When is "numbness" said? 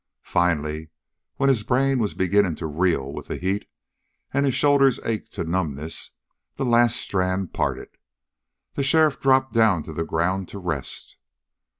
5.43-6.13